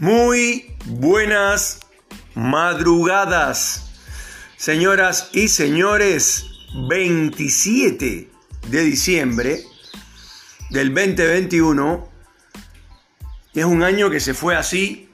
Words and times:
Muy 0.00 0.76
buenas 0.84 1.80
madrugadas, 2.36 3.90
señoras 4.56 5.30
y 5.32 5.48
señores. 5.48 6.44
27 6.88 8.30
de 8.68 8.84
diciembre 8.84 9.64
del 10.70 10.94
2021 10.94 12.08
es 13.54 13.64
un 13.64 13.82
año 13.82 14.08
que 14.08 14.20
se 14.20 14.34
fue 14.34 14.54
así 14.54 15.08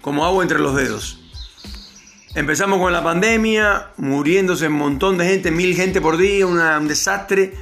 como 0.00 0.24
agua 0.24 0.42
entre 0.42 0.58
los 0.58 0.74
dedos. 0.74 1.20
Empezamos 2.34 2.80
con 2.80 2.92
la 2.92 3.04
pandemia, 3.04 3.90
muriéndose 3.98 4.66
un 4.66 4.72
montón 4.72 5.16
de 5.16 5.26
gente, 5.26 5.52
mil 5.52 5.76
gente 5.76 6.00
por 6.00 6.16
día, 6.16 6.44
un 6.44 6.88
desastre, 6.88 7.54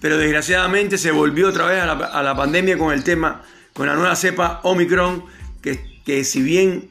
pero 0.00 0.18
desgraciadamente 0.18 0.98
se 0.98 1.12
volvió 1.12 1.50
otra 1.50 1.66
vez 1.66 1.80
a 1.80 1.86
la, 1.86 1.92
a 1.92 2.24
la 2.24 2.34
pandemia 2.34 2.76
con 2.76 2.92
el 2.92 3.04
tema, 3.04 3.42
con 3.72 3.86
la 3.86 3.94
nueva 3.94 4.16
cepa 4.16 4.58
Omicron 4.64 5.43
que, 5.64 6.24
si 6.24 6.42
bien 6.42 6.90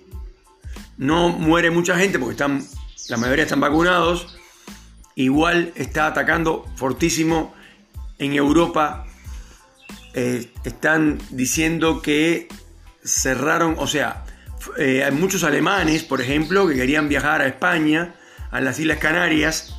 no 0.98 1.30
muere 1.30 1.70
mucha 1.70 1.98
gente, 1.98 2.18
porque 2.18 2.34
están, 2.34 2.66
la 3.10 3.18
mayoría 3.18 3.44
están 3.44 3.60
vacunados, 3.60 4.36
igual 5.16 5.72
está 5.76 6.08
atacando 6.08 6.66
fortísimo 6.76 7.54
en 8.18 8.34
Europa. 8.34 9.06
Eh, 10.16 10.52
están 10.64 11.20
diciendo 11.30 12.02
que 12.02 12.48
cerraron, 13.04 13.76
o 13.78 13.88
sea, 13.88 14.26
eh, 14.78 15.04
hay 15.04 15.12
muchos 15.12 15.44
alemanes, 15.44 16.04
por 16.04 16.22
ejemplo, 16.22 16.68
que 16.68 16.76
querían 16.76 17.10
viajar 17.10 17.42
a 17.42 17.48
España, 17.48 18.16
a 18.52 18.62
las 18.62 18.80
Islas 18.80 18.98
Canarias, 18.98 19.76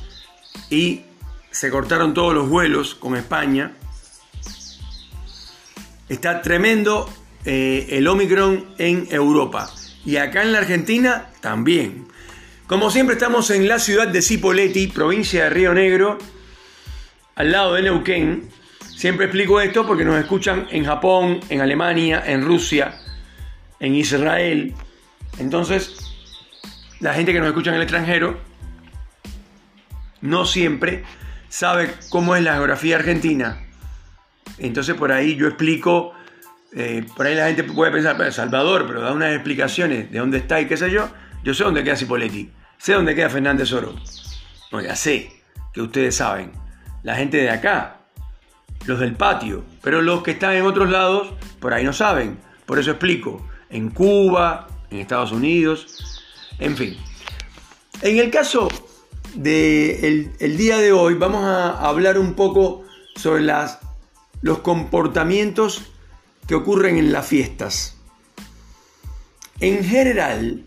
y 0.69 1.01
se 1.51 1.69
cortaron 1.69 2.13
todos 2.13 2.33
los 2.33 2.49
vuelos 2.49 2.95
con 2.95 3.15
España. 3.15 3.73
Está 6.07 6.41
tremendo 6.41 7.09
eh, 7.45 7.87
el 7.91 8.07
Omicron 8.07 8.65
en 8.77 9.07
Europa. 9.11 9.69
Y 10.05 10.17
acá 10.17 10.43
en 10.43 10.51
la 10.51 10.59
Argentina 10.59 11.29
también. 11.41 12.07
Como 12.67 12.89
siempre 12.89 13.13
estamos 13.13 13.49
en 13.51 13.67
la 13.67 13.79
ciudad 13.79 14.07
de 14.07 14.21
Cipolletti, 14.21 14.87
provincia 14.87 15.43
de 15.45 15.49
Río 15.49 15.73
Negro, 15.73 16.17
al 17.35 17.51
lado 17.51 17.73
de 17.75 17.83
Neuquén. 17.83 18.49
Siempre 18.95 19.25
explico 19.25 19.59
esto 19.61 19.85
porque 19.85 20.05
nos 20.05 20.17
escuchan 20.19 20.67
en 20.71 20.85
Japón, 20.85 21.39
en 21.49 21.61
Alemania, 21.61 22.23
en 22.25 22.43
Rusia, 22.45 22.99
en 23.79 23.95
Israel. 23.95 24.73
Entonces, 25.37 25.95
la 26.99 27.13
gente 27.13 27.33
que 27.33 27.39
nos 27.39 27.49
escucha 27.49 27.69
en 27.71 27.75
el 27.75 27.81
extranjero 27.83 28.39
no 30.21 30.45
siempre 30.45 31.03
sabe 31.49 31.93
cómo 32.09 32.35
es 32.35 32.43
la 32.43 32.53
geografía 32.53 32.97
argentina. 32.97 33.61
Entonces 34.57 34.95
por 34.95 35.11
ahí 35.11 35.35
yo 35.35 35.47
explico 35.47 36.13
eh, 36.77 37.05
por 37.15 37.25
ahí 37.25 37.35
la 37.35 37.47
gente 37.47 37.63
puede 37.63 37.91
pensar, 37.91 38.33
Salvador, 38.33 38.85
pero 38.85 39.01
da 39.01 39.13
unas 39.13 39.33
explicaciones 39.33 40.11
de 40.11 40.19
dónde 40.19 40.39
está 40.39 40.59
y 40.59 40.67
qué 40.67 40.75
sé 40.75 40.91
yo. 40.91 41.07
Yo 41.41 41.53
sé 41.53 41.63
dónde 41.63 41.83
queda 41.85 41.95
Cipoletti, 41.95 42.51
sé 42.77 42.93
dónde 42.93 43.15
queda 43.15 43.29
Fernández 43.29 43.71
Oro. 43.71 43.95
No, 44.71 44.81
ya 44.81 44.95
sé 44.95 45.31
que 45.73 45.81
ustedes 45.81 46.15
saben. 46.15 46.51
La 47.03 47.15
gente 47.15 47.37
de 47.37 47.49
acá, 47.49 47.99
los 48.85 48.99
del 48.99 49.13
patio, 49.13 49.63
pero 49.81 50.01
los 50.01 50.21
que 50.21 50.31
están 50.31 50.53
en 50.55 50.65
otros 50.65 50.89
lados, 50.89 51.33
por 51.61 51.73
ahí 51.73 51.85
no 51.85 51.93
saben. 51.93 52.37
Por 52.65 52.77
eso 52.77 52.91
explico. 52.91 53.47
En 53.69 53.89
Cuba, 53.89 54.67
en 54.89 54.99
Estados 54.99 55.31
Unidos, 55.31 56.25
en 56.59 56.75
fin. 56.75 56.97
En 58.01 58.17
el 58.17 58.29
caso 58.31 58.67
del 59.33 60.31
el 60.39 60.57
día 60.57 60.77
de 60.77 60.91
hoy, 60.91 61.13
vamos 61.13 61.45
a 61.45 61.87
hablar 61.87 62.17
un 62.17 62.33
poco 62.33 62.83
sobre 63.15 63.43
las, 63.43 63.79
los 64.41 64.59
comportamientos 64.59 65.94
que 66.47 66.55
ocurren 66.55 66.97
en 66.97 67.11
las 67.11 67.25
fiestas. 67.25 67.97
En 69.59 69.83
general, 69.83 70.65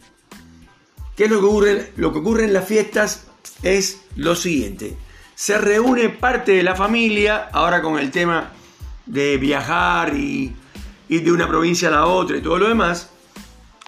¿qué 1.17 1.25
es 1.25 1.31
lo 1.31 1.41
que 1.41 1.47
ocurre? 1.47 1.93
Lo 1.97 2.13
que 2.13 2.19
ocurre 2.19 2.45
en 2.45 2.53
las 2.53 2.67
fiestas 2.67 3.27
es 3.63 4.01
lo 4.17 4.35
siguiente. 4.35 4.97
Se 5.35 5.59
reúne 5.59 6.09
parte 6.09 6.53
de 6.53 6.63
la 6.63 6.75
familia, 6.75 7.49
ahora 7.53 7.83
con 7.83 7.99
el 7.99 8.11
tema 8.11 8.53
de 9.07 9.37
viajar 9.37 10.15
y 10.17 10.55
ir 11.09 11.25
de 11.25 11.33
una 11.33 11.49
provincia 11.49 11.89
a 11.89 11.93
la 11.93 12.07
otra 12.07 12.37
y 12.37 12.43
todo 12.43 12.59
lo 12.59 12.69
demás. 12.69 13.11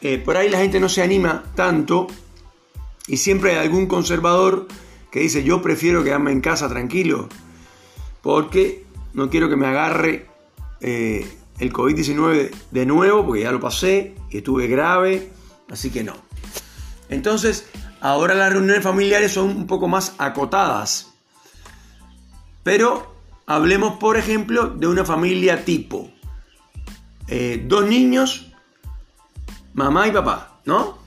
Eh, 0.00 0.18
por 0.18 0.36
ahí 0.36 0.48
la 0.48 0.58
gente 0.58 0.80
no 0.80 0.88
se 0.88 1.02
anima 1.02 1.42
tanto 1.54 2.06
y 3.06 3.18
siempre 3.18 3.52
hay 3.52 3.58
algún 3.58 3.86
conservador 3.86 4.66
que 5.10 5.20
dice 5.20 5.44
yo 5.44 5.60
prefiero 5.60 6.02
quedarme 6.02 6.32
en 6.32 6.40
casa 6.40 6.68
tranquilo 6.68 7.28
porque 8.22 8.84
no 9.12 9.28
quiero 9.28 9.50
que 9.50 9.56
me 9.56 9.66
agarre 9.66 10.26
eh, 10.80 11.28
el 11.60 11.72
COVID-19 11.72 12.50
de 12.70 12.86
nuevo, 12.86 13.24
porque 13.24 13.42
ya 13.42 13.52
lo 13.52 13.60
pasé 13.60 14.16
y 14.30 14.38
estuve 14.38 14.66
grave, 14.66 15.30
así 15.70 15.90
que 15.90 16.02
no. 16.02 16.14
Entonces, 17.10 17.68
ahora 18.00 18.34
las 18.34 18.52
reuniones 18.52 18.82
familiares 18.82 19.32
son 19.32 19.50
un 19.50 19.66
poco 19.66 19.86
más 19.86 20.14
acotadas. 20.18 21.12
Pero 22.62 23.14
hablemos, 23.46 23.98
por 23.98 24.16
ejemplo, 24.16 24.68
de 24.68 24.86
una 24.86 25.04
familia 25.04 25.64
tipo. 25.64 26.10
Eh, 27.28 27.64
dos 27.66 27.86
niños, 27.86 28.52
mamá 29.74 30.08
y 30.08 30.12
papá, 30.12 30.60
¿no? 30.64 30.98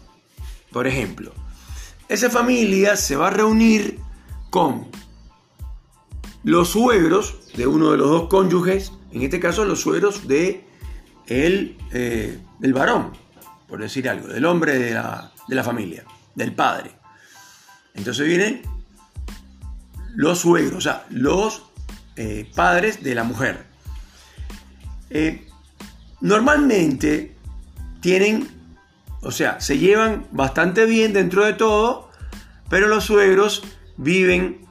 Por 0.71 0.87
ejemplo. 0.87 1.33
Esa 2.07 2.29
familia 2.29 2.95
se 2.95 3.15
va 3.15 3.27
a 3.27 3.31
reunir 3.31 3.99
con 4.49 4.87
los 6.43 6.69
suegros 6.69 7.51
de 7.55 7.65
uno 7.65 7.91
de 7.91 7.97
los 7.97 8.09
dos 8.09 8.29
cónyuges, 8.29 8.91
en 9.13 9.21
este 9.21 9.39
caso 9.39 9.63
los 9.63 9.81
suegros 9.81 10.27
de 10.27 10.65
el, 11.27 11.77
eh, 11.91 12.39
del 12.59 12.73
varón, 12.73 13.13
por 13.67 13.81
decir 13.81 14.09
algo, 14.09 14.27
del 14.27 14.45
hombre 14.45 14.77
de 14.77 14.93
la, 14.93 15.63
familia, 15.63 16.03
del 16.35 16.53
padre. 16.53 16.91
Entonces 17.93 18.25
vienen 18.25 18.61
los 20.15 20.39
suegros, 20.39 20.77
o 20.77 20.81
sea, 20.81 21.05
los 21.09 21.63
eh, 22.15 22.49
padres 22.55 23.03
de 23.03 23.15
la 23.15 23.23
mujer. 23.23 23.65
Eh, 25.11 25.47
normalmente 26.21 27.35
tienen, 28.01 28.47
o 29.21 29.31
sea, 29.31 29.61
se 29.61 29.77
llevan 29.77 30.27
bastante 30.31 30.85
bien 30.85 31.13
dentro 31.13 31.45
de 31.45 31.53
todo, 31.53 32.09
pero 32.69 32.87
los 32.87 33.05
suegros 33.05 33.63
viven 33.97 34.65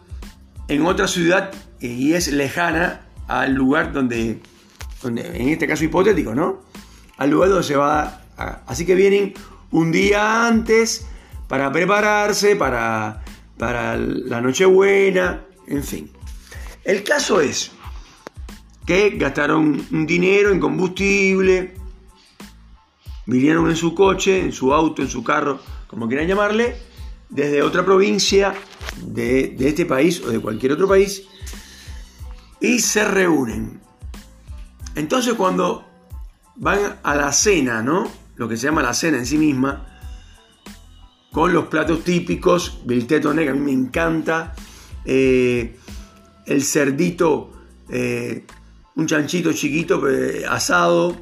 en 0.67 0.85
otra 0.85 1.07
ciudad 1.07 1.53
y 1.81 2.15
es 2.15 2.29
lejana 2.33 3.03
al 3.29 3.55
lugar 3.55 3.93
donde, 3.93 4.41
en 5.05 5.49
este 5.49 5.67
caso 5.67 5.85
hipotético, 5.85 6.35
¿no? 6.35 6.63
Al 7.19 7.31
lugar 7.31 7.51
donde 7.51 7.65
se 7.65 7.77
va 7.77 8.23
Así 8.67 8.85
que 8.87 8.95
vienen 8.95 9.35
un 9.71 9.93
día 9.93 10.47
antes 10.47 11.07
para 11.49 11.71
prepararse, 11.71 12.57
para, 12.57 13.23
para 13.59 13.97
la 13.97 14.41
Nochebuena, 14.41 15.45
en 15.67 15.85
fin. 15.85 16.11
El 16.85 17.03
caso 17.05 17.41
es 17.41 17.71
que 18.87 19.11
gastaron 19.11 19.87
un 19.93 20.07
dinero 20.07 20.51
en 20.51 20.59
combustible, 20.59 21.75
vinieron 23.27 23.69
en 23.71 23.77
su 23.77 23.95
coche, 23.95 24.41
en 24.41 24.53
su 24.53 24.73
auto, 24.73 25.03
en 25.03 25.09
su 25.09 25.23
carro, 25.23 25.61
como 25.87 26.09
quieran 26.09 26.27
llamarle, 26.27 26.77
desde 27.29 27.63
otra 27.63 27.85
provincia 27.85 28.55
de, 28.97 29.57
este 29.61 29.87
país 29.87 30.21
o 30.21 30.31
de 30.31 30.41
cualquier 30.41 30.73
otro 30.73 30.89
país 30.89 31.23
y 32.63 32.79
se 32.79 33.05
reúnen. 33.05 33.81
Entonces 34.95 35.35
cuando 35.35 35.85
van 36.57 36.99
a 37.03 37.15
la 37.15 37.33
cena, 37.33 37.83
¿no? 37.83 38.11
Lo 38.37 38.49
que 38.49 38.57
se 38.57 38.67
llama 38.69 38.83
la 38.83 38.95
cena 38.95 39.19
en 39.19 39.27
sí 39.27 39.37
misma, 39.37 39.87
con 41.33 41.53
los 41.53 41.67
platos 41.67 42.05
típicos, 42.05 42.81
bilteto 42.85 43.35
negro, 43.35 43.53
a 43.53 43.57
mí 43.57 43.61
me 43.61 43.73
encanta, 43.73 44.55
eh, 45.05 45.77
el 46.47 46.63
cerdito, 46.63 47.51
eh, 47.89 48.47
un 48.95 49.07
chanchito 49.07 49.53
chiquito 49.53 50.03
asado, 50.49 51.17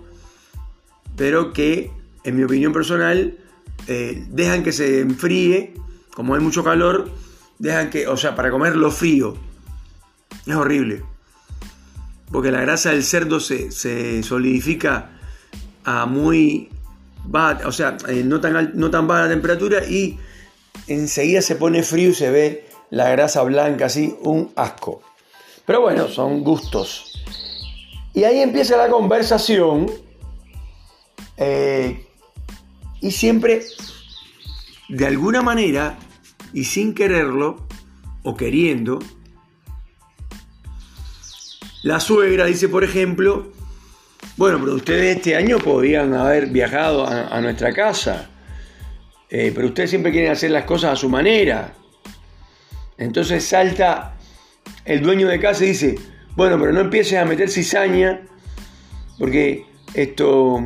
pero 1.16 1.52
que, 1.52 1.90
en 2.24 2.36
mi 2.36 2.42
opinión 2.42 2.72
personal, 2.72 3.38
eh, 3.86 4.26
dejan 4.30 4.62
que 4.62 4.72
se 4.72 5.00
enfríe 5.00 5.74
como 6.14 6.34
hay 6.34 6.40
mucho 6.40 6.62
calor, 6.62 7.10
dejan 7.58 7.88
que, 7.88 8.06
o 8.06 8.16
sea, 8.16 8.34
para 8.34 8.50
comerlo 8.50 8.90
frío, 8.90 9.36
es 10.44 10.54
horrible. 10.54 11.02
Porque 12.30 12.50
la 12.50 12.60
grasa 12.60 12.90
del 12.90 13.02
cerdo 13.02 13.40
se, 13.40 14.22
solidifica 14.22 15.10
a 15.84 16.06
muy 16.06 16.68
baja, 17.24 17.66
o 17.66 17.72
sea, 17.72 17.96
eh, 18.08 18.22
no, 18.24 18.40
tan, 18.40 18.72
no 18.74 18.90
tan 18.90 19.06
baja 19.06 19.28
temperatura 19.28 19.84
y 19.84 20.18
enseguida 20.86 21.42
se 21.42 21.56
pone 21.56 21.82
frío 21.82 22.10
y 22.10 22.14
se 22.14 22.30
ve 22.30 22.68
la 22.90 23.10
grasa 23.10 23.42
blanca, 23.42 23.86
así, 23.86 24.16
un 24.22 24.52
asco. 24.56 25.02
Pero 25.66 25.82
bueno, 25.82 26.08
son 26.08 26.42
gustos. 26.42 27.22
Y 28.12 28.24
ahí 28.24 28.40
empieza 28.40 28.76
la 28.76 28.88
conversación. 28.88 29.90
Eh, 31.36 32.06
y 33.00 33.10
siempre 33.12 33.62
de 34.88 35.06
alguna 35.06 35.40
manera 35.40 35.98
y 36.52 36.64
sin 36.64 36.94
quererlo 36.94 37.66
o 38.24 38.36
queriendo, 38.36 38.98
la 41.82 41.98
suegra 41.98 42.44
dice, 42.44 42.68
por 42.68 42.84
ejemplo, 42.84 43.52
bueno, 44.36 44.58
pero 44.60 44.74
ustedes 44.74 45.16
este 45.16 45.36
año 45.36 45.58
podían 45.58 46.14
haber 46.14 46.46
viajado 46.48 47.06
a, 47.06 47.40
nuestra 47.40 47.72
casa, 47.72 48.28
eh, 49.30 49.52
pero 49.54 49.68
ustedes 49.68 49.90
siempre 49.90 50.12
quieren 50.12 50.32
hacer 50.32 50.50
las 50.50 50.64
cosas 50.64 50.92
a 50.92 50.96
su 50.96 51.08
manera. 51.08 51.74
Entonces 52.98 53.44
salta 53.44 54.16
el 54.84 55.00
dueño 55.00 55.26
de 55.26 55.40
casa 55.40 55.64
y 55.64 55.68
dice, 55.68 55.98
bueno, 56.36 56.58
pero 56.60 56.72
no 56.72 56.80
empieces 56.80 57.18
a 57.18 57.24
meter 57.24 57.48
cizaña, 57.48 58.20
porque 59.18 59.64
esto, 59.94 60.62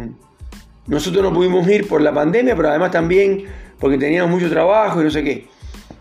nosotros 0.86 1.22
no 1.22 1.32
pudimos 1.32 1.68
ir 1.68 1.86
por 1.86 2.00
la 2.00 2.12
pandemia, 2.12 2.56
pero 2.56 2.70
además 2.70 2.90
también 2.90 3.44
porque 3.78 3.98
teníamos 3.98 4.32
mucho 4.32 4.50
trabajo 4.50 5.00
y 5.00 5.04
no 5.04 5.10
sé 5.10 5.22
qué. 5.22 5.46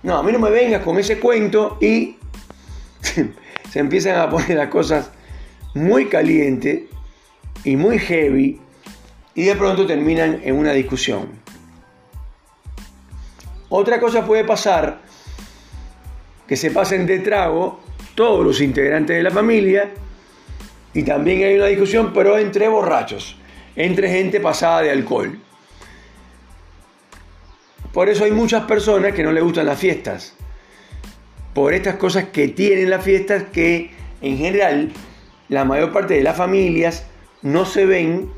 No, 0.02 0.18
a 0.18 0.24
mí 0.24 0.32
no 0.32 0.40
me 0.40 0.50
vengas 0.50 0.82
con 0.82 0.98
ese 0.98 1.20
cuento 1.20 1.78
y 1.80 2.18
se 3.74 3.80
empiezan 3.80 4.18
a 4.18 4.30
poner 4.30 4.56
las 4.56 4.68
cosas 4.68 5.10
muy 5.74 6.06
calientes 6.06 6.84
y 7.64 7.76
muy 7.76 7.98
heavy 7.98 8.62
y 9.34 9.44
de 9.46 9.56
pronto 9.56 9.88
terminan 9.88 10.42
en 10.44 10.58
una 10.58 10.74
discusión. 10.74 11.30
Otra 13.70 14.00
cosa 14.00 14.28
puede 14.28 14.44
pasar, 14.44 15.00
que 16.48 16.56
se 16.56 16.70
pasen 16.70 17.08
de 17.08 17.18
trago 17.22 17.80
todos 18.14 18.46
los 18.46 18.62
integrantes 18.62 19.18
de 19.18 19.24
la 19.24 19.32
familia 19.32 19.90
y 20.94 21.02
también 21.02 21.42
hay 21.42 21.56
una 21.56 21.66
discusión, 21.66 22.14
pero 22.14 22.38
entre 22.38 22.68
borrachos, 22.68 23.38
entre 23.76 24.08
gente 24.08 24.40
pasada 24.40 24.84
de 24.84 24.92
alcohol. 24.92 25.40
Por 27.92 28.08
eso 28.08 28.24
hay 28.24 28.32
muchas 28.34 28.66
personas 28.66 29.14
que 29.14 29.24
no 29.24 29.32
les 29.32 29.44
gustan 29.44 29.66
las 29.66 29.80
fiestas. 29.80 30.36
Por 31.54 31.74
estas 31.74 31.96
cosas 31.96 32.26
que 32.26 32.48
tienen 32.48 32.90
las 32.90 33.04
fiestas 33.04 33.44
que 33.52 33.92
en 34.22 34.38
general 34.38 34.92
la 35.50 35.66
mayor 35.66 35.92
parte 35.92 36.16
de 36.16 36.24
las 36.24 36.36
familias 36.36 37.06
no 37.42 37.66
se 37.66 37.86
ven 37.86 38.30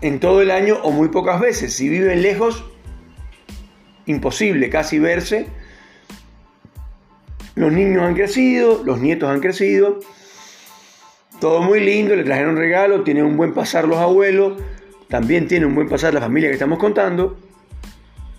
en 0.00 0.20
todo 0.20 0.40
el 0.40 0.50
año 0.50 0.78
o 0.82 0.90
muy 0.90 1.08
pocas 1.08 1.40
veces. 1.40 1.74
Si 1.74 1.88
viven 1.88 2.22
lejos, 2.22 2.64
imposible 4.06 4.70
casi 4.70 4.98
verse. 4.98 5.46
Los 7.54 7.72
niños 7.72 8.02
han 8.02 8.14
crecido, 8.14 8.82
los 8.84 9.00
nietos 9.00 9.28
han 9.28 9.40
crecido. 9.40 10.00
Todo 11.40 11.62
muy 11.62 11.80
lindo, 11.80 12.16
le 12.16 12.24
trajeron 12.24 12.56
regalo, 12.56 13.02
tienen 13.02 13.24
un 13.24 13.36
buen 13.36 13.52
pasar 13.52 13.86
los 13.86 13.98
abuelos, 13.98 14.60
también 15.08 15.46
tiene 15.48 15.66
un 15.66 15.74
buen 15.74 15.88
pasar 15.88 16.14
la 16.14 16.20
familia 16.20 16.48
que 16.48 16.54
estamos 16.54 16.78
contando. 16.78 17.36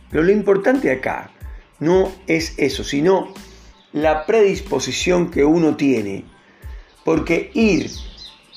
Pero 0.10 0.24
lo 0.24 0.32
importante 0.32 0.92
acá 0.92 1.32
no 1.80 2.12
es 2.28 2.54
eso, 2.58 2.84
sino 2.84 3.34
la 3.96 4.26
predisposición 4.26 5.32
que 5.32 5.46
uno 5.46 5.78
tiene. 5.78 6.26
Porque 7.06 7.50
ir 7.54 7.90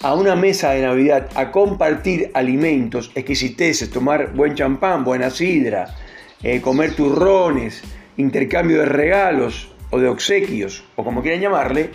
a 0.03 0.15
una 0.15 0.35
mesa 0.35 0.71
de 0.71 0.83
Navidad 0.83 1.29
a 1.37 1.53
compartir 1.53 2.33
alimentos, 2.35 3.13
exquisiteces, 3.15 3.89
tomar 3.89 4.33
buen 4.35 4.57
champán, 4.57 5.05
buena 5.05 5.31
sidra, 5.31 5.95
eh, 6.43 6.61
comer 6.61 6.95
turrones, 6.97 7.83
intercambio 8.17 8.81
de 8.81 8.87
regalos 8.87 9.71
o 9.91 10.01
de 10.01 10.09
obsequios, 10.09 10.83
o 10.97 11.05
como 11.05 11.23
quieran 11.23 11.41
llamarle, 11.41 11.91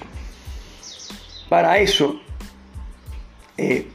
para 1.49 1.79
eso 1.79 2.21
eh, 3.57 3.87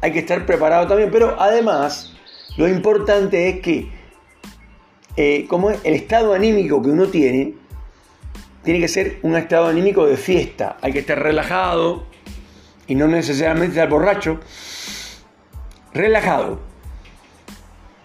hay 0.00 0.12
que 0.12 0.20
estar 0.20 0.46
preparado 0.46 0.86
también. 0.86 1.10
Pero 1.10 1.34
además, 1.40 2.14
lo 2.56 2.68
importante 2.68 3.48
es 3.48 3.60
que 3.60 3.88
eh, 5.16 5.46
como 5.48 5.70
el 5.70 5.94
estado 5.94 6.32
anímico 6.32 6.80
que 6.80 6.90
uno 6.90 7.08
tiene, 7.08 7.54
tiene 8.64 8.80
que 8.80 8.88
ser 8.88 9.18
un 9.22 9.36
estado 9.36 9.66
anímico 9.66 10.06
de 10.06 10.16
fiesta. 10.16 10.76
Hay 10.80 10.92
que 10.92 11.00
estar 11.00 11.22
relajado, 11.22 12.04
y 12.86 12.94
no 12.94 13.06
necesariamente 13.08 13.74
estar 13.74 13.88
borracho, 13.88 14.40
relajado. 15.92 16.60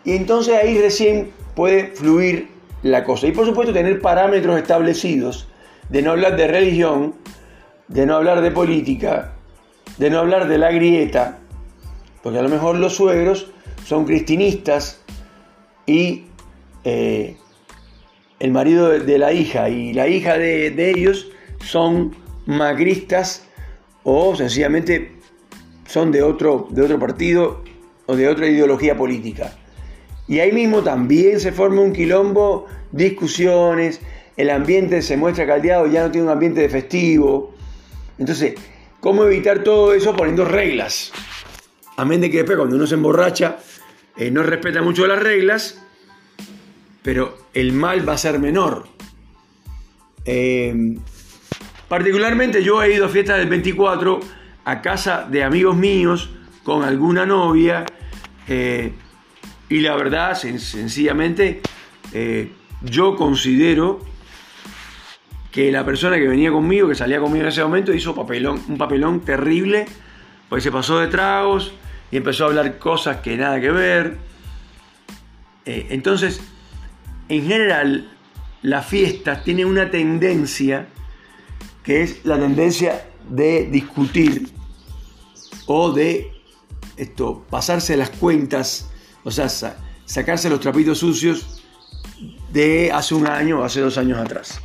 Y 0.03 0.15
entonces 0.15 0.55
ahí 0.61 0.77
recién 0.79 1.31
puede 1.55 1.87
fluir 1.87 2.49
la 2.83 3.03
cosa. 3.03 3.27
Y 3.27 3.31
por 3.31 3.45
supuesto 3.45 3.73
tener 3.73 4.01
parámetros 4.01 4.57
establecidos 4.57 5.47
de 5.89 6.01
no 6.01 6.11
hablar 6.11 6.37
de 6.37 6.47
religión, 6.47 7.15
de 7.87 8.05
no 8.05 8.15
hablar 8.15 8.41
de 8.41 8.51
política, 8.51 9.33
de 9.97 10.09
no 10.09 10.19
hablar 10.19 10.47
de 10.47 10.57
la 10.57 10.71
grieta, 10.71 11.39
porque 12.23 12.39
a 12.39 12.41
lo 12.41 12.49
mejor 12.49 12.77
los 12.77 12.95
suegros 12.95 13.51
son 13.85 14.05
cristinistas 14.05 15.01
y 15.85 16.25
eh, 16.83 17.37
el 18.39 18.51
marido 18.51 18.89
de, 18.89 19.17
la 19.17 19.33
hija 19.33 19.69
y 19.69 19.93
la 19.93 20.07
hija 20.07 20.37
de, 20.37 20.91
ellos 20.91 21.29
son 21.63 22.15
magristas 22.45 23.45
o 24.03 24.35
sencillamente 24.35 25.11
son 25.85 26.11
de 26.11 26.23
otro, 26.23 26.67
de 26.69 26.83
otro 26.83 26.99
partido 26.99 27.63
o 28.05 28.15
de 28.15 28.27
otra 28.27 28.47
ideología 28.47 28.95
política. 28.97 29.53
Y 30.27 30.39
ahí 30.39 30.51
mismo 30.51 30.83
también 30.83 31.39
se 31.39 31.51
forma 31.51 31.81
un 31.81 31.91
quilombo, 31.91 32.67
discusiones, 32.91 33.99
el 34.37 34.49
ambiente 34.51 35.01
se 35.01 35.17
muestra 35.17 35.45
caldeado, 35.45 35.87
ya 35.87 36.03
no 36.03 36.11
tiene 36.11 36.27
un 36.27 36.31
ambiente 36.31 36.61
de 36.61 36.69
festivo. 36.69 37.53
Entonces, 38.17 38.53
¿cómo 39.01 39.25
evitar 39.25 39.63
todo 39.63 39.93
eso 39.93 40.15
poniendo 40.15 40.45
reglas? 40.45 41.11
Amén 41.97 42.21
de 42.21 42.31
que 42.31 42.37
después 42.37 42.57
cuando 42.57 42.77
uno 42.77 42.87
se 42.87 42.95
emborracha 42.95 43.57
eh, 44.15 44.31
no 44.31 44.43
respeta 44.43 44.81
mucho 44.81 45.05
las 45.07 45.21
reglas, 45.21 45.81
pero 47.09 47.35
el 47.55 47.73
mal 47.73 48.07
va 48.07 48.13
a 48.13 48.17
ser 48.19 48.37
menor. 48.37 48.87
Eh, 50.25 50.95
Particularmente 51.87 52.63
yo 52.63 52.83
he 52.83 52.93
ido 52.93 53.07
a 53.07 53.09
fiestas 53.09 53.39
del 53.39 53.49
24 53.49 54.19
a 54.63 54.81
casa 54.83 55.27
de 55.27 55.43
amigos 55.43 55.75
míos 55.75 56.29
con 56.63 56.83
alguna 56.83 57.25
novia 57.25 57.83
eh, 58.47 58.93
y 59.69 59.79
la 59.79 59.95
verdad, 59.95 60.35
sencillamente, 60.35 61.61
eh, 62.13 62.51
yo 62.83 63.15
considero 63.15 64.01
que 65.51 65.71
la 65.71 65.83
persona 65.83 66.17
que 66.17 66.27
venía 66.27 66.51
conmigo, 66.51 66.89
que 66.89 66.93
salía 66.95 67.19
conmigo 67.19 67.41
en 67.41 67.49
ese 67.49 67.63
momento, 67.63 67.91
hizo 67.91 68.13
papelón, 68.13 68.61
un 68.67 68.77
papelón 68.77 69.21
terrible, 69.21 69.87
porque 70.47 70.61
se 70.61 70.71
pasó 70.71 70.99
de 70.99 71.07
tragos 71.07 71.73
y 72.11 72.17
empezó 72.17 72.43
a 72.43 72.49
hablar 72.49 72.77
cosas 72.77 73.17
que 73.17 73.35
nada 73.35 73.59
que 73.59 73.71
ver. 73.71 74.17
Eh, 75.65 75.87
entonces, 75.89 76.39
en 77.29 77.47
general, 77.47 78.09
las 78.61 78.85
fiestas 78.85 79.43
tienen 79.43 79.67
una 79.67 79.89
tendencia 79.89 80.87
que 81.83 82.03
es 82.03 82.25
la 82.25 82.37
tendencia 82.37 83.05
de 83.29 83.65
discutir 83.65 84.49
o 85.67 85.91
de 85.91 86.31
esto, 86.97 87.45
pasarse 87.49 87.95
las 87.95 88.09
cuentas, 88.09 88.89
o 89.23 89.31
sea, 89.31 89.47
sacarse 90.05 90.49
los 90.49 90.59
trapitos 90.59 90.97
sucios 90.97 91.63
de 92.51 92.91
hace 92.91 93.15
un 93.15 93.27
año 93.27 93.59
o 93.59 93.63
hace 93.63 93.79
dos 93.79 93.97
años 93.97 94.17
atrás. 94.17 94.59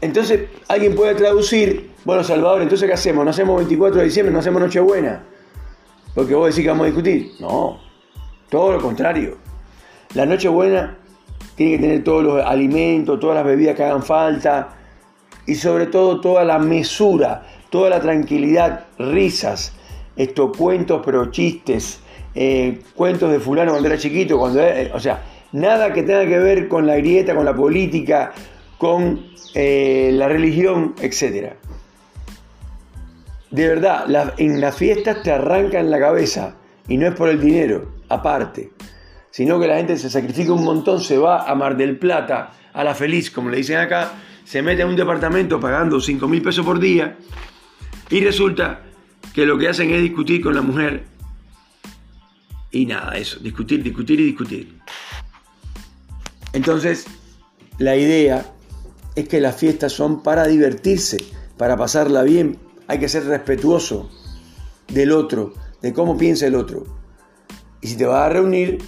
Entonces, 0.00 0.48
alguien 0.68 0.94
puede 0.94 1.14
traducir, 1.14 1.90
bueno, 2.04 2.22
Salvador, 2.22 2.62
entonces 2.62 2.86
¿qué 2.86 2.94
hacemos? 2.94 3.24
¿No 3.24 3.30
hacemos 3.30 3.56
24 3.56 4.00
de 4.00 4.04
diciembre? 4.06 4.32
¿No 4.32 4.38
hacemos 4.38 4.62
Nochebuena? 4.62 5.24
Porque 6.14 6.34
vos 6.34 6.48
decís 6.48 6.62
que 6.62 6.70
vamos 6.70 6.84
a 6.84 6.86
discutir. 6.86 7.32
No, 7.40 7.80
todo 8.48 8.72
lo 8.72 8.80
contrario. 8.80 9.49
La 10.14 10.26
Nochebuena 10.26 10.96
tiene 11.54 11.76
que 11.76 11.82
tener 11.82 12.04
todos 12.04 12.24
los 12.24 12.44
alimentos, 12.44 13.20
todas 13.20 13.36
las 13.36 13.44
bebidas 13.44 13.76
que 13.76 13.84
hagan 13.84 14.02
falta, 14.02 14.70
y 15.46 15.54
sobre 15.54 15.86
todo 15.86 16.20
toda 16.20 16.44
la 16.44 16.58
mesura, 16.58 17.46
toda 17.70 17.90
la 17.90 18.00
tranquilidad, 18.00 18.86
risas, 18.98 19.72
estos 20.16 20.56
cuentos 20.56 21.02
pero 21.04 21.30
chistes, 21.30 22.00
eh, 22.34 22.80
cuentos 22.94 23.30
de 23.30 23.40
fulano 23.40 23.72
cuando 23.72 23.88
era 23.88 23.98
chiquito, 23.98 24.38
cuando 24.38 24.60
eh, 24.60 24.90
o 24.92 25.00
sea, 25.00 25.22
nada 25.52 25.92
que 25.92 26.02
tenga 26.02 26.26
que 26.26 26.38
ver 26.38 26.68
con 26.68 26.86
la 26.86 26.96
grieta, 26.96 27.34
con 27.34 27.44
la 27.44 27.54
política, 27.54 28.32
con 28.78 29.26
eh, 29.54 30.10
la 30.12 30.28
religión, 30.28 30.94
etc. 31.00 31.52
De 33.50 33.68
verdad, 33.68 34.06
en 34.38 34.60
las 34.60 34.76
fiestas 34.76 35.22
te 35.22 35.32
arrancan 35.32 35.90
la 35.90 35.98
cabeza 35.98 36.54
y 36.88 36.96
no 36.96 37.06
es 37.08 37.14
por 37.14 37.28
el 37.28 37.40
dinero, 37.40 37.88
aparte, 38.08 38.70
sino 39.30 39.60
que 39.60 39.66
la 39.66 39.76
gente 39.76 39.96
se 39.96 40.10
sacrifica 40.10 40.52
un 40.52 40.64
montón, 40.64 41.00
se 41.00 41.18
va 41.18 41.50
a 41.50 41.54
Mar 41.54 41.76
del 41.76 41.98
Plata, 41.98 42.52
a 42.72 42.84
la 42.84 42.94
feliz, 42.94 43.30
como 43.30 43.50
le 43.50 43.58
dicen 43.58 43.78
acá, 43.78 44.12
se 44.44 44.62
mete 44.62 44.82
en 44.82 44.88
un 44.88 44.96
departamento 44.96 45.60
pagando 45.60 46.00
5 46.00 46.26
mil 46.28 46.42
pesos 46.42 46.64
por 46.64 46.80
día 46.80 47.16
y 48.08 48.20
resulta 48.20 48.82
que 49.32 49.46
lo 49.46 49.58
que 49.58 49.68
hacen 49.68 49.90
es 49.90 50.02
discutir 50.02 50.42
con 50.42 50.54
la 50.54 50.62
mujer 50.62 51.04
y 52.70 52.86
nada, 52.86 53.16
eso, 53.16 53.38
discutir, 53.40 53.82
discutir 53.82 54.20
y 54.20 54.24
discutir. 54.24 54.78
Entonces, 56.52 57.06
la 57.78 57.96
idea 57.96 58.46
es 59.14 59.28
que 59.28 59.40
las 59.40 59.56
fiestas 59.56 59.92
son 59.92 60.22
para 60.22 60.46
divertirse, 60.46 61.18
para 61.56 61.76
pasarla 61.76 62.22
bien. 62.22 62.58
Hay 62.86 62.98
que 62.98 63.08
ser 63.08 63.24
respetuoso 63.26 64.10
del 64.88 65.12
otro, 65.12 65.54
de 65.82 65.92
cómo 65.92 66.16
piensa 66.16 66.46
el 66.46 66.54
otro. 66.54 66.86
Y 67.80 67.88
si 67.88 67.96
te 67.96 68.06
vas 68.06 68.26
a 68.26 68.28
reunir, 68.28 68.78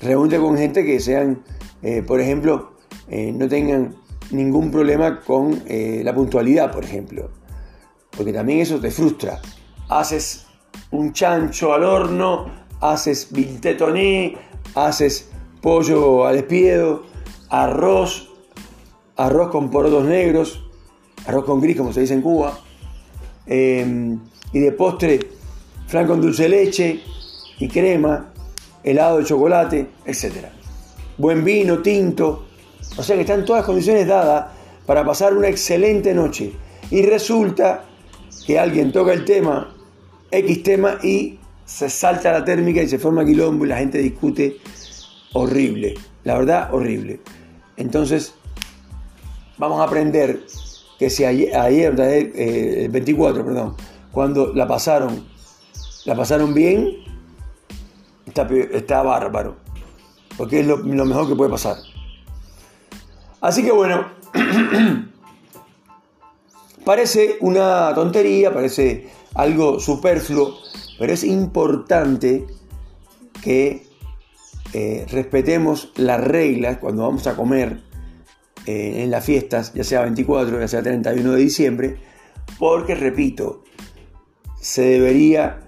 reúnete 0.00 0.38
con 0.38 0.56
gente 0.56 0.84
que 0.84 1.00
sean, 1.00 1.42
eh, 1.82 2.02
por 2.02 2.20
ejemplo, 2.20 2.72
eh, 3.08 3.32
no 3.32 3.48
tengan 3.48 3.96
ningún 4.30 4.70
problema 4.70 5.20
con 5.20 5.62
eh, 5.66 6.02
la 6.04 6.14
puntualidad, 6.14 6.72
por 6.72 6.84
ejemplo. 6.84 7.30
Porque 8.16 8.32
también 8.32 8.60
eso 8.60 8.80
te 8.80 8.90
frustra. 8.90 9.40
Haces 9.88 10.46
un 10.90 11.12
chancho 11.12 11.72
al 11.72 11.84
horno, 11.84 12.46
haces 12.80 13.28
viltetoné, 13.30 14.36
haces 14.74 15.30
pollo 15.60 16.26
al 16.26 16.36
espiedo, 16.36 17.04
arroz, 17.48 18.30
arroz 19.16 19.50
con 19.50 19.70
porotos 19.70 20.04
negros, 20.04 20.64
arroz 21.26 21.44
con 21.44 21.60
gris 21.60 21.76
como 21.76 21.92
se 21.92 22.00
dice 22.00 22.14
en 22.14 22.22
Cuba, 22.22 22.58
em, 23.46 24.20
y 24.52 24.60
de 24.60 24.72
postre 24.72 25.20
flan 25.86 26.06
con 26.06 26.20
dulce 26.20 26.44
de 26.44 26.48
leche 26.48 27.00
y 27.58 27.68
crema, 27.68 28.29
helado 28.82 29.18
de 29.18 29.24
chocolate, 29.24 29.86
etc. 30.04 30.46
Buen 31.18 31.44
vino, 31.44 31.78
tinto, 31.78 32.46
o 32.96 33.02
sea 33.02 33.16
que 33.16 33.22
están 33.22 33.44
todas 33.44 33.60
las 33.60 33.66
condiciones 33.66 34.06
dadas 34.06 34.46
para 34.86 35.04
pasar 35.04 35.34
una 35.34 35.48
excelente 35.48 36.14
noche. 36.14 36.52
Y 36.90 37.02
resulta 37.02 37.84
que 38.46 38.58
alguien 38.58 38.90
toca 38.92 39.12
el 39.12 39.24
tema, 39.24 39.74
X 40.30 40.62
tema, 40.62 40.98
y 41.02 41.38
se 41.64 41.88
salta 41.88 42.32
la 42.32 42.44
térmica 42.44 42.82
y 42.82 42.88
se 42.88 42.98
forma 42.98 43.24
quilombo 43.24 43.64
y 43.64 43.68
la 43.68 43.78
gente 43.78 43.98
discute 43.98 44.56
horrible. 45.32 45.94
La 46.24 46.36
verdad, 46.38 46.74
horrible. 46.74 47.20
Entonces, 47.76 48.34
vamos 49.56 49.80
a 49.80 49.84
aprender 49.84 50.40
que 50.98 51.08
si 51.08 51.24
ayer, 51.24 51.94
eh, 52.00 52.84
el 52.84 52.90
24, 52.90 53.44
perdón, 53.44 53.76
cuando 54.12 54.52
la 54.52 54.66
pasaron, 54.66 55.24
la 56.04 56.14
pasaron 56.14 56.52
bien, 56.52 56.96
está, 58.72 59.02
bárbaro. 59.02 59.56
Porque 60.36 60.60
es 60.60 60.66
lo 60.66 60.78
mejor 60.78 61.28
que 61.28 61.34
puede 61.34 61.50
pasar. 61.50 61.76
Así 63.40 63.62
que 63.62 63.72
bueno, 63.72 64.06
parece 66.84 67.38
una 67.40 67.94
tontería, 67.94 68.52
parece 68.52 69.08
algo 69.34 69.80
superfluo, 69.80 70.58
pero 70.98 71.12
es 71.12 71.24
importante 71.24 72.46
que 73.42 73.86
eh, 74.72 75.06
respetemos 75.10 75.92
las 75.96 76.20
reglas 76.20 76.78
cuando 76.78 77.02
vamos 77.02 77.26
a 77.26 77.34
comer 77.34 77.80
eh, 78.66 79.02
en 79.02 79.10
las 79.10 79.24
fiestas, 79.24 79.72
ya 79.72 79.84
sea 79.84 80.02
24, 80.02 80.60
ya 80.60 80.68
sea 80.68 80.82
31 80.82 81.32
de 81.32 81.40
diciembre, 81.40 81.96
porque 82.58 82.94
repito, 82.94 83.64
se 84.60 84.82
debería 84.82 85.62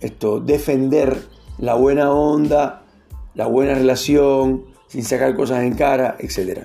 esto, 0.00 0.40
defender 0.40 1.33
la 1.58 1.74
buena 1.74 2.12
onda, 2.12 2.82
la 3.34 3.46
buena 3.46 3.74
relación, 3.74 4.64
sin 4.88 5.04
sacar 5.04 5.34
cosas 5.34 5.62
en 5.62 5.74
cara, 5.74 6.16
etc. 6.18 6.64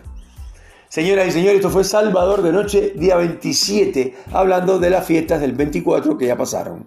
Señoras 0.88 1.28
y 1.28 1.32
señores, 1.32 1.58
esto 1.58 1.70
fue 1.70 1.84
Salvador 1.84 2.42
de 2.42 2.52
Noche, 2.52 2.94
día 2.96 3.16
27, 3.16 4.16
hablando 4.34 4.80
de 4.80 4.90
las 4.90 5.06
fiestas 5.06 5.42
del 5.42 5.54
24 5.54 6.18
que 6.18 6.28
ya 6.28 6.38
pasaron. 6.38 6.86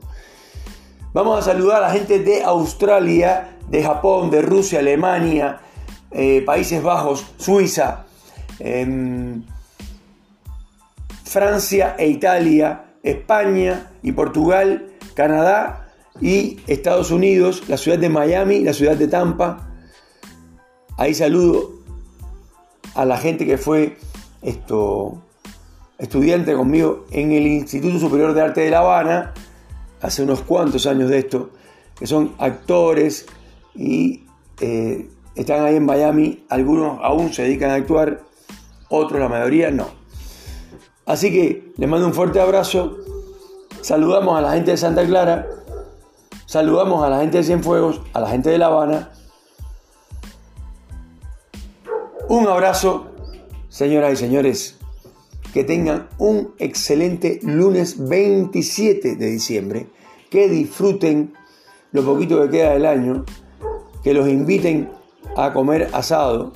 Vamos 1.13 1.39
a 1.39 1.43
saludar 1.43 1.83
a 1.83 1.89
la 1.89 1.93
gente 1.93 2.21
de 2.21 2.43
Australia, 2.43 3.59
de 3.69 3.83
Japón, 3.83 4.31
de 4.31 4.43
Rusia, 4.43 4.79
Alemania, 4.79 5.61
eh, 6.11 6.43
Países 6.45 6.83
Bajos, 6.83 7.25
Suiza, 7.37 8.07
em, 8.59 9.43
Francia 11.25 11.95
e 11.99 12.09
Italia, 12.09 12.85
España 13.03 13.91
y 14.03 14.13
Portugal, 14.13 14.91
Canadá 15.15 15.92
y 16.21 16.61
Estados 16.67 17.11
Unidos, 17.11 17.65
la 17.69 17.77
ciudad 17.77 17.99
de 17.99 18.09
Miami, 18.09 18.61
la 18.61 18.73
ciudad 18.73 18.97
de 18.97 19.09
Tampa. 19.09 19.71
Ahí 20.97 21.15
saludo 21.15 21.73
a 22.95 23.05
la 23.05 23.17
gente 23.17 23.47
que 23.47 23.59
fue 23.59 23.97
esto, 24.43 25.23
estudiante 25.99 26.55
conmigo 26.55 27.07
en 27.11 27.33
el 27.33 27.47
Instituto 27.47 27.99
Superior 27.99 28.35
de 28.35 28.43
Arte 28.43 28.61
de 28.63 28.71
La 28.71 28.81
Habana, 28.81 29.35
hace 30.01 30.23
unos 30.23 30.43
cuantos 30.43 30.87
años 30.87 31.09
de 31.09 31.19
esto, 31.19 31.51
que 31.99 32.07
son 32.07 32.35
actores 32.39 33.27
y 33.75 34.25
eh, 34.61 35.09
están 35.35 35.65
ahí 35.65 35.77
en 35.77 35.87
Miami, 35.87 36.45
algunos 36.49 36.99
aún 37.03 37.33
se 37.33 37.43
dedican 37.43 37.71
a 37.71 37.75
actuar, 37.75 38.21
otros, 38.89 39.19
la 39.21 39.29
mayoría, 39.29 39.71
no. 39.71 39.87
Así 41.07 41.33
que 41.33 41.73
les 41.77 41.89
mando 41.89 42.07
un 42.07 42.15
fuerte 42.15 42.41
abrazo, 42.41 42.99
saludamos 43.81 44.37
a 44.37 44.43
la 44.43 44.53
gente 44.53 44.73
de 44.73 44.77
Santa 44.77 45.07
Clara, 45.07 45.47
saludamos 46.53 47.03
a 47.03 47.09
la 47.09 47.21
gente 47.21 47.39
de 47.39 47.45
Cienfuegos, 47.45 48.03
a 48.13 48.21
la 48.21 48.29
gente 48.29 48.51
de 48.51 48.59
La 48.59 48.67
Habana, 48.67 49.11
Un 52.29 52.47
abrazo, 52.47 53.07
señoras 53.71 54.13
y 54.13 54.17
señores. 54.17 54.79
Que 55.55 55.65
tengan 55.65 56.09
un 56.19 56.55
excelente 56.59 57.41
lunes 57.43 58.07
27 58.07 59.17
de 59.17 59.27
diciembre. 59.27 59.87
Que 60.31 60.49
disfruten 60.49 61.35
lo 61.93 62.05
poquito 62.05 62.41
que 62.43 62.51
queda 62.51 62.73
del 62.75 62.85
año. 62.85 63.25
Que 64.05 64.13
los 64.13 64.29
inviten 64.29 64.91
a 65.37 65.55
comer 65.55 65.89
asado. 65.93 66.53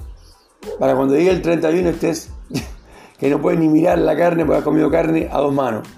Para 0.78 0.94
cuando 0.94 1.14
llegue 1.14 1.30
el 1.30 1.42
31 1.42 1.88
estés 1.88 2.30
que 3.18 3.30
no 3.30 3.40
puedes 3.40 3.58
ni 3.58 3.68
mirar 3.68 3.98
la 3.98 4.16
carne 4.16 4.44
porque 4.44 4.58
has 4.58 4.64
comido 4.64 4.90
carne 4.90 5.28
a 5.30 5.38
dos 5.38 5.54
manos. 5.54 5.88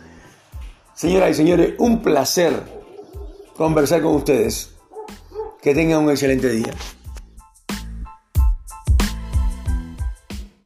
Señoras 0.95 1.31
y 1.31 1.35
señores, 1.35 1.75
un 1.78 2.00
placer 2.00 2.77
conversar 3.59 4.00
con 4.00 4.15
ustedes. 4.15 4.71
Que 5.61 5.75
tengan 5.75 6.05
un 6.05 6.11
excelente 6.11 6.49
día. 6.49 6.73